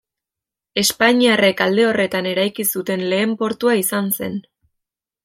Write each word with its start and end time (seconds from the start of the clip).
Espainiarrek 0.81 1.61
alde 1.67 1.85
horretan 1.89 2.31
eraiki 2.31 2.65
zuten 2.79 3.05
lehen 3.13 3.37
portua 3.43 3.77
izan 3.85 4.13
zen. 4.19 4.41